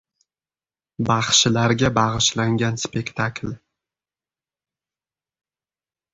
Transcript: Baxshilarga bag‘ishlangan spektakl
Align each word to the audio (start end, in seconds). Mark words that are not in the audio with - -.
Baxshilarga 1.09 1.91
bag‘ishlangan 1.97 2.65
spektakl 2.85 3.53